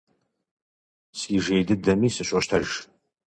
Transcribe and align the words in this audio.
Си 1.19 1.33
жей 1.47 1.63
дыдэми 1.67 2.09
сыщощтэж. 2.15 2.67